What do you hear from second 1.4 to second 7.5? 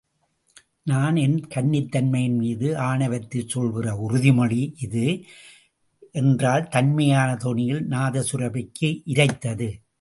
கன்னித்தன்மையின் மீது ஆணைவைத்துச் சொல்கிற உறுதிமொழி இது!... என்றாள் தன்மையான